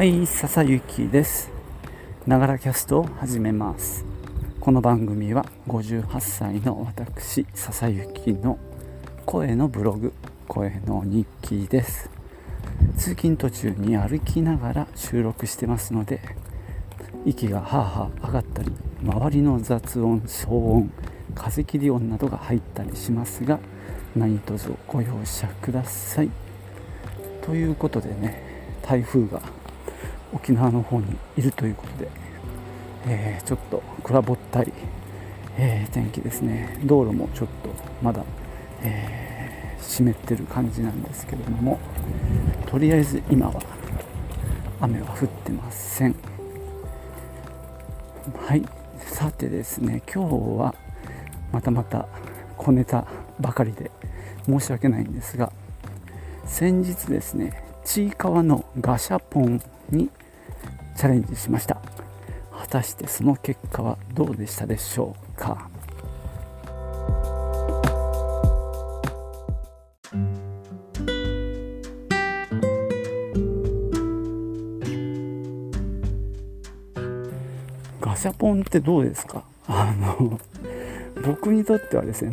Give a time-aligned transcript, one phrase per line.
[0.00, 1.50] はい笹雪です。
[2.26, 4.06] ながらキャストを始めます。
[4.58, 8.58] この番組は58歳の私笹雪の
[9.26, 10.14] 声のブログ
[10.48, 12.08] 声の日記です。
[12.96, 16.22] 通勤途中に歩きながら収録してますので
[17.26, 18.72] 息がハーハー上がったり
[19.02, 20.90] 周りの雑音騒音
[21.34, 23.58] 風切り音などが入ったりしますが
[24.16, 26.30] 何卒ご容赦ください。
[27.42, 28.42] ということでね
[28.80, 29.59] 台風が
[30.32, 32.10] 沖縄の方にいるということで、
[33.06, 34.72] えー、ちょっと暗ぼったい、
[35.56, 36.78] えー、天気ですね。
[36.84, 37.70] 道路もちょっと
[38.02, 38.24] まだ、
[38.82, 41.78] えー、湿ってる感じなんですけれども
[42.66, 43.60] とりあえず今は
[44.80, 46.14] 雨は降ってません。
[48.46, 48.80] はい。
[49.20, 50.74] さてですね今日は
[51.52, 52.08] またまた
[52.56, 53.06] 小ネタ
[53.40, 53.90] ばかりで
[54.46, 55.52] 申し訳ないんですが
[56.46, 60.10] 先日ですねちいかわのガシャポンに
[61.00, 61.80] チャレンジしました。
[62.52, 65.66] 果たしてその結果はどうでしたでしょうか？
[78.02, 79.42] ガシャポンってどうですか？
[79.68, 80.38] あの
[81.24, 82.32] 僕にとってはですね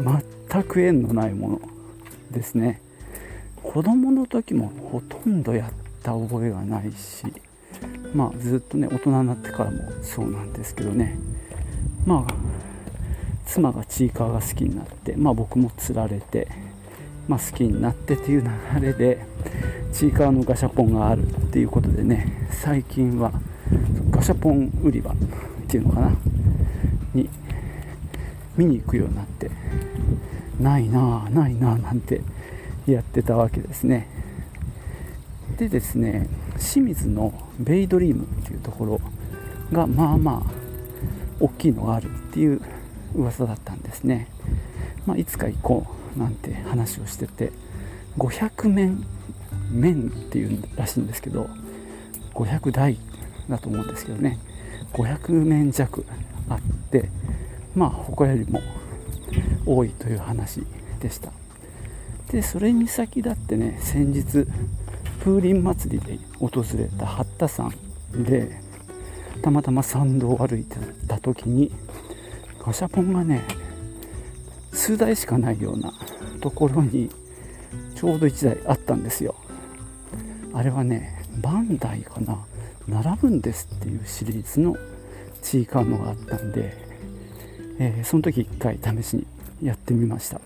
[0.51, 1.61] 全く縁のないもの
[2.31, 2.81] ですね。
[3.63, 5.71] 子供の時もほとんどやっ
[6.03, 7.33] た覚えがないし
[8.17, 11.17] まあずっとね大人になってからもそうなんですけどね。
[12.05, 12.33] まあ
[13.45, 16.47] 妻がちいかわが好きになってまあ僕もつられて
[17.27, 19.25] まあ、好きになってっていう流れで
[19.91, 23.33] ちいかわのガシャポンがあるっていうことでね最近は
[24.11, 25.15] ガシャポン売り場っ
[25.67, 26.11] ていうのかな？
[27.13, 27.29] に
[28.55, 29.51] 見に行くようになって
[30.57, 32.21] ないなあないなあなんて
[32.87, 34.07] やってたわけですね。
[35.57, 36.27] でですね
[36.57, 39.01] 清水のベイドリームっていうところ
[39.71, 40.51] がまあまあ
[41.39, 42.61] 大きいのがあるっていう
[43.15, 44.27] 噂だったんですね、
[45.05, 47.51] まあ、いつか行こうなんて話をしてて
[48.17, 49.05] 500面
[49.71, 51.49] 面っていうらしいんですけど
[52.33, 52.97] 500台
[53.49, 54.39] だと思うんですけどね。
[54.93, 56.05] 500面弱
[56.49, 56.59] あっ
[56.91, 57.09] て
[57.75, 58.61] まあ他よりも
[59.65, 60.63] 多いという話
[60.99, 61.31] でした。
[62.31, 64.45] でそれに先立ってね先日
[65.19, 67.73] 風鈴祭りで訪れた八田山
[68.13, 68.59] で
[69.41, 71.71] たまたま参道を歩いてた時に
[72.59, 73.43] ガシャポンがね
[74.73, 75.93] 数台しかないような
[76.41, 77.09] ところに
[77.95, 79.35] ちょうど1台あったんですよ。
[80.53, 82.45] あれはねバンダイかな
[82.87, 84.75] 並ぶんですっていうシリーズの
[85.41, 86.77] チーカーのがあったんで、
[87.79, 89.27] えー、その時1回試しに
[89.61, 90.41] やってみました。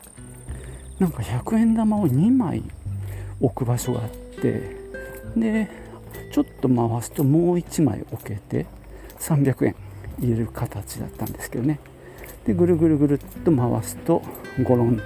[1.00, 2.64] なんか100円玉を2枚
[3.42, 4.76] 置く場所があって
[5.36, 5.70] で
[6.32, 8.66] ちょっと回すともう1枚置けて
[9.20, 9.76] 300円
[10.20, 11.80] 入れる形だったんですけどね。
[12.46, 14.22] でぐるぐるぐるっと回すと
[14.64, 15.04] ゴロンと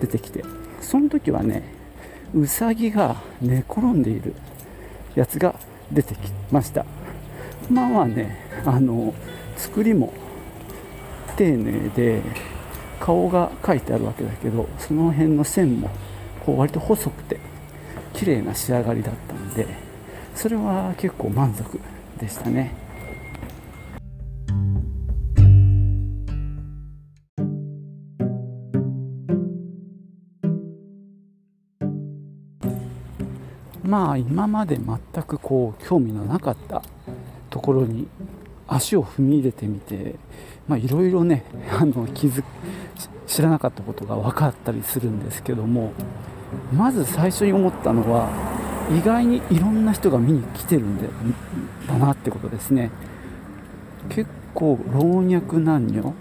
[0.00, 0.44] 出てきて。
[0.82, 1.62] その時はね
[2.34, 4.34] うさぎが寝転んでいる
[5.14, 5.54] やつが
[5.90, 6.18] 出てき
[6.50, 6.84] ました。
[7.70, 8.36] まあね
[8.66, 9.14] あの
[9.56, 10.12] 作りも
[11.36, 12.20] 丁寧で
[13.00, 15.88] 顔が描いてあるわけだけどその辺の線も
[16.44, 17.38] こう割と細くて
[18.14, 19.66] 綺麗な仕上がりだったんで
[20.34, 21.78] それは結構満足
[22.18, 22.74] でしたね。
[33.84, 36.82] まあ今まで全くこう興味のなかった
[37.50, 38.08] ところに
[38.66, 40.14] 足を踏み入れてみて
[40.70, 41.44] いろいろね
[41.78, 42.42] あの気づ
[43.26, 45.92] 知らなかったことが分かったりするんですけども
[46.72, 48.28] まず最初に思ったのは
[48.90, 50.98] 意外にいろんな人が見に来てるん
[51.86, 52.90] だなってことですね。
[54.08, 56.14] 結構老若男女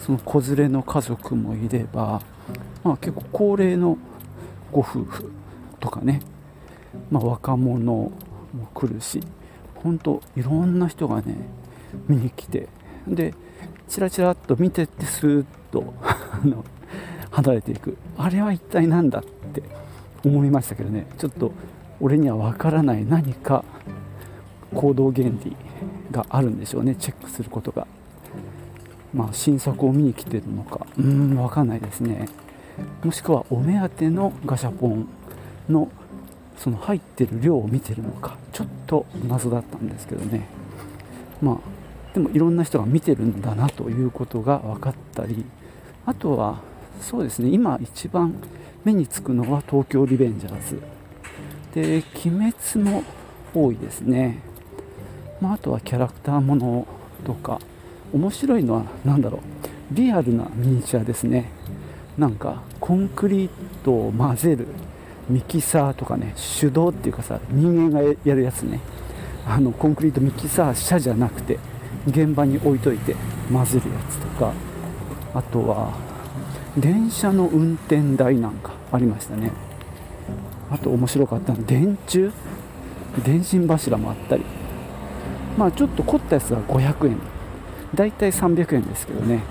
[0.00, 2.22] その子連れの家族もいれば、
[2.82, 3.98] まあ、結構高齢の
[4.72, 5.30] ご夫婦
[5.78, 6.20] とかね、
[7.10, 8.12] まあ、若者も
[8.74, 9.20] 来るし
[9.76, 11.36] 本当いろんな人がね
[12.08, 12.68] 見に来て
[13.06, 13.34] で
[13.88, 15.92] チラチラっと見てってスーッと
[17.30, 17.96] 離れていく。
[18.16, 19.62] あれは一体何だってって
[20.24, 21.06] 思いましたけどね。
[21.18, 21.52] ちょっと
[22.00, 23.64] 俺には分からない何か
[24.74, 25.56] 行動原理
[26.10, 26.94] があるんでしょうね。
[26.94, 27.86] チェックすることが。
[29.12, 30.86] まあ新作を見に来てるのか。
[30.96, 32.28] うーん分かんないですね。
[33.02, 35.08] もしくはお目当てのガシャポン
[35.68, 35.88] の
[36.56, 38.36] その入ってる量を見てるのか。
[38.52, 40.46] ちょっと謎だったんですけどね。
[41.42, 41.58] まあ
[42.14, 45.44] でもいろんな人が見てるんだなということが分かったり。
[46.06, 46.60] あとは
[47.00, 47.48] そうですね。
[47.50, 48.34] 今一番
[48.84, 50.80] 目につくのは東京リベンジャーズ。
[51.74, 53.04] で鬼滅も
[53.54, 54.40] 多いですね、
[55.40, 56.86] まあ、あとはキャラクターもの
[57.24, 57.60] とか。
[58.12, 59.40] 面白いのは何だろう。
[59.94, 61.50] リアルなミニチュアですね。
[62.18, 63.50] なんかコンクリー
[63.84, 64.66] トを混ぜる
[65.28, 68.80] ミキサーとかね手動っていうかさ人間がやるやつね。
[69.46, 71.58] あのコンクリートミキサー車じゃなくて
[72.08, 73.14] 現場に置いといて
[73.52, 74.52] 混ぜるやつとか。
[75.32, 75.94] あとは
[76.76, 79.50] 電車の運転台なんかありましたね。
[80.70, 82.32] あと面白かったの電柱？
[83.24, 84.44] 電信柱もあったり。
[85.58, 87.18] まあちょっと凝ったやつは500円。
[87.94, 89.42] だいたい300円ですけどね。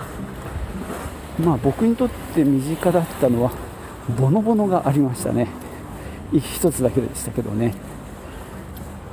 [1.44, 3.52] まあ僕にとって身近だったのは
[4.18, 5.48] ボノボノがありましたね。
[6.32, 7.74] 一つだけでしたけどね。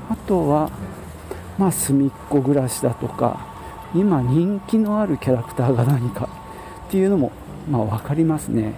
[0.08, 0.70] あとは
[1.58, 3.46] まあ隅っこ暮らしだとか
[3.94, 6.28] 今人気のあるキャラクターが何か
[6.86, 7.32] っていうのも
[7.68, 8.74] まあ分かりますね、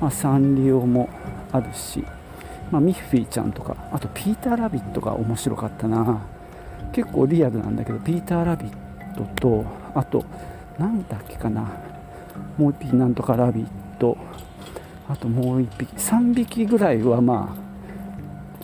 [0.00, 1.08] まあ、サンリオも
[1.52, 2.04] あるし、
[2.70, 6.20] まあ、ミッフィーちゃんとかあとピーター・ラビットが面白かったな。
[6.92, 9.64] 結構リアルなんだけどピーター・ラビットと
[9.94, 10.24] あと
[10.78, 11.62] 何だっけかな。
[12.56, 13.66] もう1匹なんとかラビッ
[13.98, 14.16] ト。
[15.08, 17.56] あともう1匹3匹ぐらいはま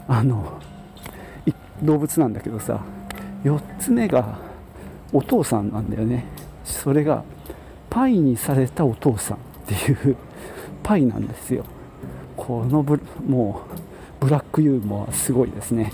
[0.07, 0.61] ああの
[1.83, 2.85] 動物なんだけどさ
[3.45, 4.39] 4つ目が
[5.13, 6.27] お父さんなんだよね。
[6.65, 7.25] それが
[7.91, 9.39] パイにされたお父さん。
[9.65, 10.17] っていう
[10.83, 11.65] パイなんですよ。
[12.37, 13.63] このブも
[14.21, 15.91] うブラックユーモアすごいですね。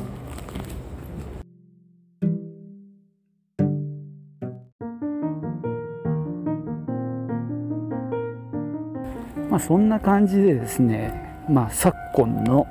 [9.49, 12.67] まあそんな感じでですねまあ昨今の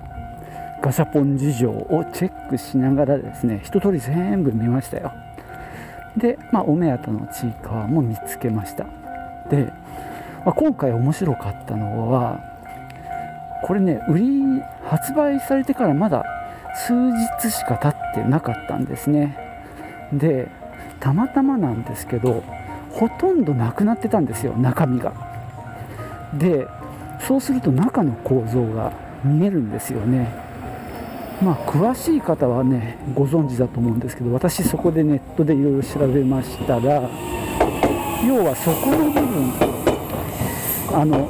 [0.81, 5.11] ガシャポン事情をチェックしながらですね一通り全部見ましたよ。
[6.17, 8.85] で、まあ、お目当てのちいかわも見つけました。
[9.49, 9.71] で、
[10.45, 12.39] まあ、今回面白かったのは
[13.63, 14.41] これね売り
[14.85, 16.25] 発売されてからまだ
[16.87, 16.93] 数
[17.41, 19.37] 日しか経ってなかったんですね。
[20.13, 20.47] で
[20.99, 22.43] たまたまなんですけど
[22.91, 25.13] ほとんどなくなってたんですよ中身が。
[26.33, 26.67] で
[27.19, 28.93] そうすると中の構造が
[29.23, 30.33] 見えるんですよね。
[31.41, 37.09] まあ、詳しい方はねご存知だと思うんですけど私そこでネットでいろいろ調べましたら
[38.27, 39.78] 要はそこの部分
[40.93, 41.29] あの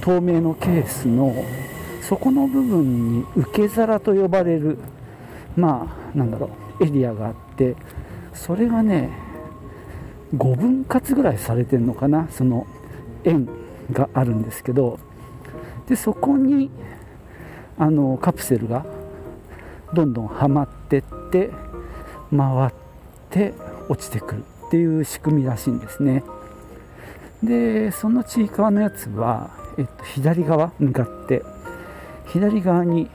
[0.00, 1.34] 透明のケースの
[2.00, 4.78] そこの部分に受け皿と呼ばれる
[5.56, 6.50] まあなんだろ
[6.80, 7.76] うエリアがあって
[8.34, 9.10] それがね
[10.34, 12.66] 5分割ぐらいされてるのかなその
[13.24, 13.48] 円
[13.92, 14.98] があるんですけど
[15.88, 16.70] でそこに
[17.78, 18.84] あのカプセルが
[19.92, 21.50] どんどんはまってって
[22.34, 22.72] 回っ
[23.30, 23.54] て
[23.88, 26.22] 落ちてくるっていう仕組みらしいんですね。
[27.42, 31.42] でそのちいかわのやつは、えっと、左側向かって
[32.28, 33.08] 左側に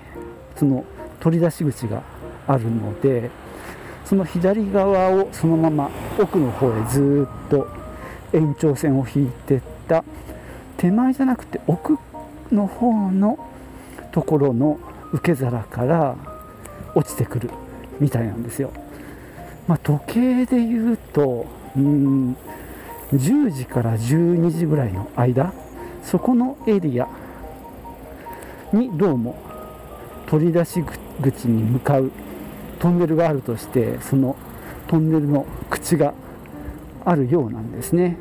[0.55, 0.83] その
[1.19, 2.03] 取り出し口が
[2.47, 3.29] あるので
[4.05, 7.67] その左側をそのまま奥の方へずっと
[8.33, 10.03] 延長線を引いてった
[10.77, 11.97] 手前じゃなくて奥
[12.51, 13.37] の方の
[14.11, 14.79] ところの
[15.13, 16.15] 受け皿から
[16.95, 17.49] 落ちてくる
[17.99, 18.71] みたいなんですよ。
[19.67, 21.45] まあ、時計で言うと
[21.75, 22.37] うん
[23.13, 25.53] 10時から12時ぐらいの間
[26.03, 27.07] そこのエリア
[28.73, 29.37] にどうも
[30.27, 30.83] 取り出し
[31.21, 32.11] 口に向かう
[32.79, 34.35] トンネルがあるとしてその
[34.87, 36.13] トンネルの口が
[37.05, 38.17] あるようなんですね。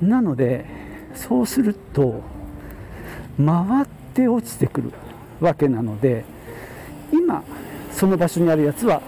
[0.00, 0.64] なので
[1.14, 2.22] そうすると
[3.36, 4.92] 回って落ちてくる
[5.40, 6.24] わけなので
[7.12, 7.42] 今
[7.90, 9.02] その場所にあるやつは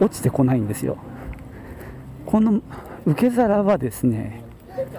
[0.00, 0.96] 落ちてこないんですよ。
[2.26, 2.62] この
[3.06, 4.42] 受け皿はですね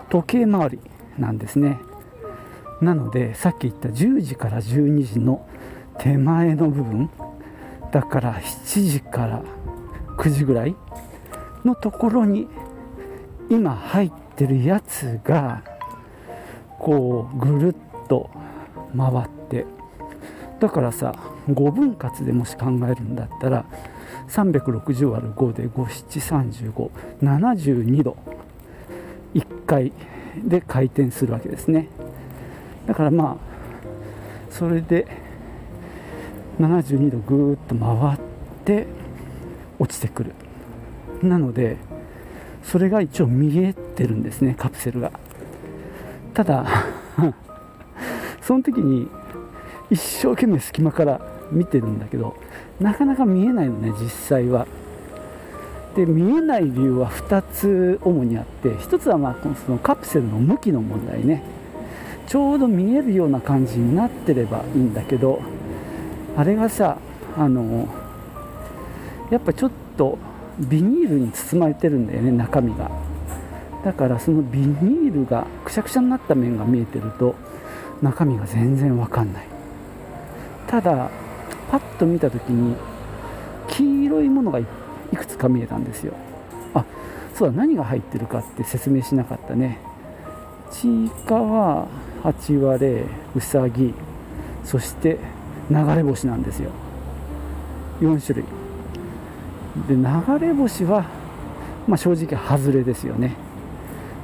[0.09, 0.79] 時計回り
[1.17, 1.79] なんですね。
[2.81, 5.47] なのでさっき言った10時から12時の
[5.99, 7.09] 手前の部分
[7.91, 9.43] だから7時から
[10.17, 10.75] 9時ぐらい
[11.63, 12.47] のところに
[13.49, 15.63] 今入ってるやつが
[16.79, 18.29] こうぐるっと
[18.97, 19.65] 回って
[20.59, 21.13] だからさ
[21.47, 23.65] 5分割でもし考えるんだったら
[24.29, 28.17] 360割る5で573572度
[29.33, 29.91] 1回
[30.43, 31.89] で回転するわけですね。
[32.87, 33.43] だからまあ
[34.49, 35.05] それで
[36.59, 38.19] 72度ぐーっと回っ
[38.65, 38.87] て
[39.79, 40.33] 落ちてくる。
[41.21, 41.77] なので
[42.63, 45.11] それが一応見えてるんですねカプセルが。
[46.33, 46.65] ただ
[48.41, 49.07] その時に
[49.89, 51.21] 一生懸命隙間から
[51.53, 52.35] 見てるんだけど
[52.79, 54.67] なかなか見えないのね実際は。
[55.95, 61.43] で見えない理由は2つ主にあって1つはまあそのカプセルの向きの問題ね。
[62.25, 65.41] ちょうど見えるような感じになってればいいんだけど
[66.35, 66.97] あれがさ
[67.37, 67.87] あの
[69.29, 70.17] やっぱちょっと
[70.57, 72.89] ビニールに包まれてるんだよね中身が。
[73.83, 77.35] だからそのビニールがくしゃくしゃになった面が見えてると
[78.01, 79.47] 中身が全然わかんない。
[80.67, 81.11] ただ
[81.73, 82.75] パッと見た時に
[83.67, 84.65] 黄色いものがい
[85.17, 86.13] くつか見えたんですよ。
[86.75, 86.85] あ
[87.33, 89.79] そうだ何が入ってるかって説明しなかったね。
[90.71, 91.87] ちいかわ
[92.21, 93.91] ハチワレウサギ
[94.63, 95.17] そして
[95.71, 96.69] 流れ星なんですよ。
[98.01, 98.45] 4種類。
[99.87, 101.09] で流れ星は、
[101.87, 103.33] まあ、正直外れですよね。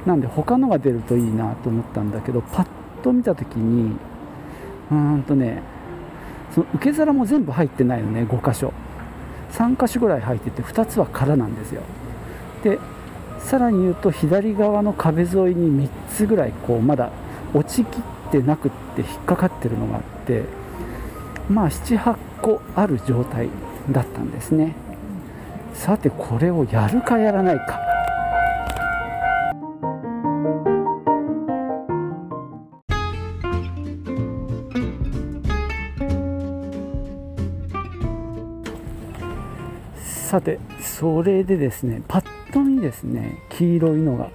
[0.06, 2.66] なんで他のが出るといいなと思ったんだけどパッ
[3.02, 3.96] と見た時に
[4.92, 5.64] うーんとね
[6.54, 8.72] その受け皿も全部入ってないのね5箇所。
[9.52, 11.82] 3箇所ぐらい入ってて2つは空なんですよ。
[12.62, 12.78] で
[13.40, 17.10] さらに言うと左側の壁沿いに3つぐらいこうまだ
[17.54, 20.44] 落ちきってなくって引っかかってるのがあって
[21.48, 23.48] まあ78個ある状態
[23.90, 24.74] だったんですね。
[25.74, 27.89] さてこれをやるかやらないか。
[40.30, 44.30] さてそれでですねパッと見ですね黄色いのが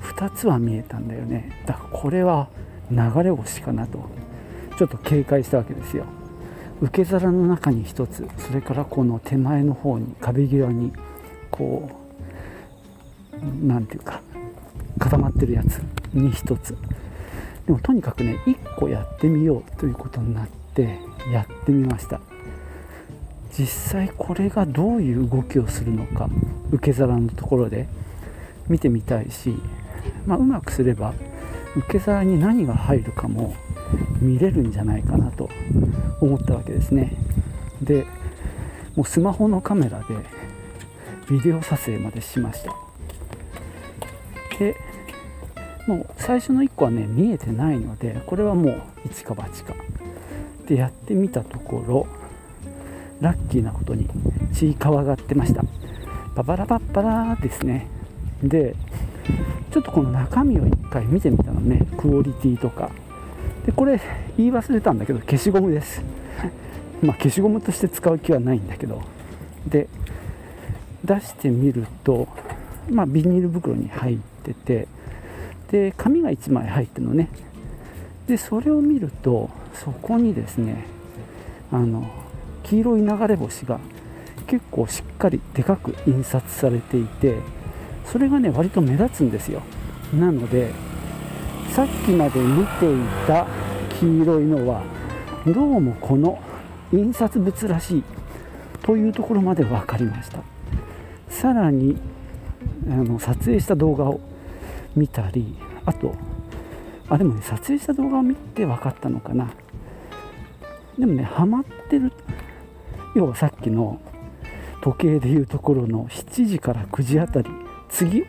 [0.00, 1.62] 2つは見えたんだよね。
[1.64, 2.48] だからこれは
[2.90, 4.00] 流れ星かなと。
[4.76, 6.06] ちょっと警戒したわけですよ。
[6.80, 10.92] 受け皿の中に1つそれからこの手前の方に壁際に
[11.52, 11.88] こ
[13.32, 14.20] う何ていうか
[14.98, 15.80] 固まってるやつ
[16.12, 16.76] に1つ。
[17.66, 20.98] でもとにかくね1個やってみようということになって
[21.30, 22.20] やってみました。
[23.58, 26.28] 実際これがどういう動きをするのか
[26.70, 27.86] 受け皿のところで
[28.68, 29.54] 見てみたいし、
[30.26, 31.12] まあ、うまくすれば
[31.76, 33.54] 受け皿に何が入るかも
[34.20, 35.50] 見れるんじゃないかなと
[36.20, 37.12] 思ったわけですね。
[37.82, 38.06] で
[38.94, 40.04] もうスマホのカメラで
[41.28, 42.74] ビデオ撮影までしました。
[44.58, 44.76] で
[45.86, 49.74] もう最初の1個はね見えてないのでこれはもう一か八か。
[50.66, 52.21] でやってみたところ
[53.22, 54.08] ラッキーなことに
[54.52, 55.62] ちいかわがってました。
[56.34, 57.86] ババラバッバラですね。
[58.42, 58.74] で
[59.70, 61.86] ちょっとこの中身を一回見てみたのね。
[61.96, 62.90] クオリティとか。
[63.64, 64.00] でこれ
[64.36, 66.02] 言い忘れたんだけど消しゴムです。
[67.00, 69.00] まあ消しゴムとして使う気はないんだけど。
[69.68, 69.86] で
[71.04, 72.26] 出してみると
[72.90, 74.88] まあビニール袋に入ってて。
[75.70, 77.28] で紙が1枚入ってるのね。
[78.26, 80.84] でそれを見るとそこにですね
[81.70, 82.04] あの
[82.72, 83.78] 黄色い流れ星が
[84.46, 87.36] 結構しっかりでかく印刷されていて
[88.06, 89.60] それがね割と目立つんですよ。
[90.18, 90.70] なので
[91.72, 93.46] さっきまで見ていた
[94.00, 94.82] 黄色いのは
[95.46, 96.40] どうもこの
[96.92, 98.02] 印刷物らしい
[98.82, 100.38] というところまで分かりました。
[101.28, 101.98] さらに
[102.88, 104.18] あの撮影した動画を
[104.96, 106.14] 見たりあと
[107.10, 109.50] あでもね撮影した動画を見て分かったのかな。
[110.98, 112.12] でもねハマってる
[113.14, 114.00] 要はさっきの
[114.80, 117.50] 時計でいうところの7時から9時あたり
[117.88, 118.24] 次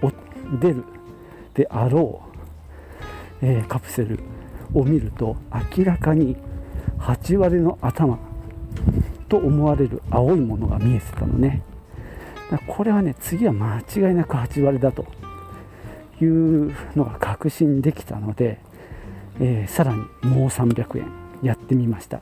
[0.60, 0.84] 出る
[1.54, 2.22] であろ
[3.42, 4.20] う、えー、カプセル
[4.74, 5.38] を見ると
[5.78, 6.36] 明らかに
[7.00, 8.18] 8割の頭
[9.30, 11.62] と思われる青いものが見えてたのね。
[12.68, 15.06] これはね次は間違いなく8割だと
[16.22, 18.60] いうのが確信できたので、
[19.40, 21.08] えー、さらにもう300円
[21.42, 22.22] やってみました。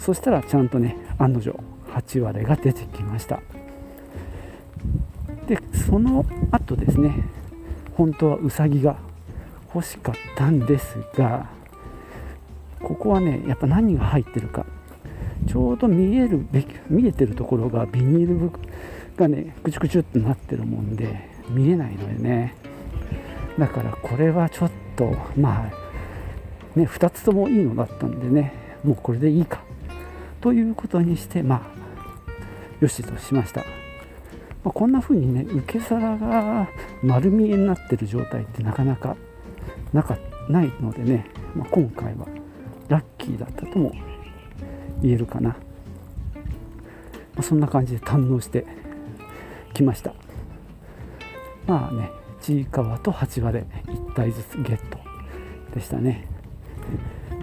[0.00, 1.54] そしたらちゃんとね案の定
[1.92, 3.40] 8割が出てきました。
[5.46, 7.24] でその後ですね
[7.96, 8.96] 本当はウサギが
[9.74, 11.50] 欲しかったんですが
[12.80, 14.64] ここはねやっぱ何が入ってるか。
[15.46, 18.52] ちょうど見えるべき見えてるところがビニール
[19.16, 22.54] がねくちゅくちゅっとなってるもんで見えないのでね。
[23.58, 28.52] だからこれはちょっとまあね2つともいいのだったんでね
[28.84, 29.62] もうこれでいいか。
[30.40, 31.80] ということにしてまあ
[32.80, 33.60] よしとしました、
[34.64, 36.68] まあ、こんな風にね受け皿が
[37.02, 39.16] 丸見えになってる状態ってなかなか
[39.92, 40.18] なか
[40.48, 42.26] ないのでね、まあ、今回は
[42.88, 43.92] ラッキーだったとも
[45.02, 45.56] 言えるかな、
[47.34, 48.66] ま、そんな感じで堪能して
[49.72, 50.14] きました。
[51.66, 54.98] まあねちいかわと8割で1体ずつゲット
[55.74, 56.26] でしたね、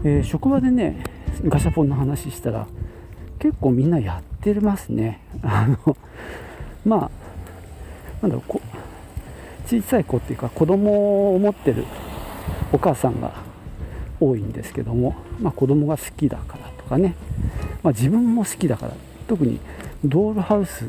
[0.04, 1.04] えー、職場でね
[1.46, 2.68] ガシャポンの話したら
[3.48, 5.22] 結構みんなやってますね。
[5.42, 5.96] あの
[6.86, 7.12] まあ
[8.22, 8.62] なんだろうこ
[9.66, 11.86] 小さい子っていうか子供を持ってる
[12.74, 13.32] お母さんが
[14.20, 17.16] 多いんですけども、まあ、子供が好きだからとかね、
[17.84, 18.94] まあ、自分も好きだから
[19.30, 19.60] 特に
[20.04, 20.86] ドールハウス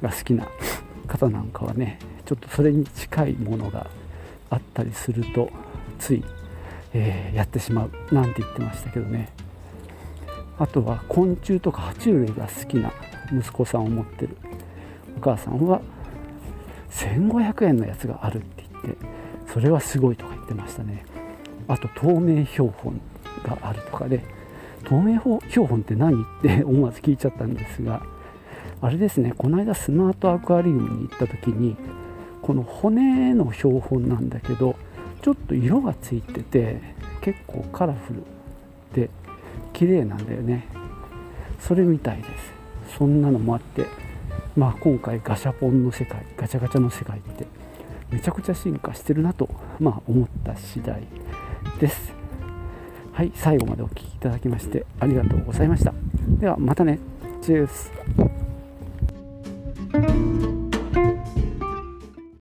[0.00, 0.46] が好きな
[1.06, 3.86] 方なんかはねちょっとそれに近いものが
[4.48, 5.50] あったりすると
[5.98, 6.24] つい、
[6.94, 9.28] えー、やってしまうなんて言ってましたけどね。
[10.58, 12.92] あとは昆虫とか爬虫類が好きな
[13.32, 14.36] 息子さんを持ってる
[15.16, 15.80] お母さんは
[16.90, 19.06] 1500円のやつがあるって言って
[19.52, 21.04] それはすごいとか言ってましたね。
[21.68, 23.00] あと透明標本
[23.44, 24.24] があるとかで
[24.84, 28.02] 透明標本って何って 思わず聞いちゃったんですが
[28.80, 31.76] あれですねこの間スマートアクアリウムに行った時に
[32.42, 34.76] この骨の標本なんだけど
[35.20, 36.80] ちょっと色がついてて
[37.20, 38.22] 結構カラフル
[38.94, 39.10] で
[39.78, 40.66] 綺麗なんだよね。
[41.60, 42.98] それみたいです。
[42.98, 43.86] そんなのもあって
[44.56, 47.46] まあ今回ガシャポンの世界ガチャガチャの世界って
[48.10, 51.04] めちゃくちゃ進化してるなとまあ思った次第
[51.78, 52.12] です。
[53.12, 55.94] はい最後までお聴きいただきましてありがとうございました。
[56.40, 56.98] ではまたね。
[57.40, 58.37] チュース。